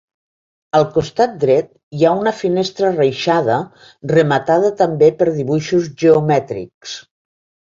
[0.77, 1.67] Al costat dret
[1.97, 3.59] hi ha una finestra reixada
[4.15, 6.99] rematada també per dibuixos geomètrics.